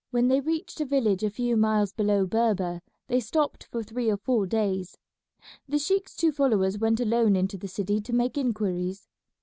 [0.09, 4.17] When they reached a village a few miles below Berber they stopped for three or
[4.17, 4.97] four days.
[5.69, 9.07] The sheik's two followers went alone into the city to make inquiries.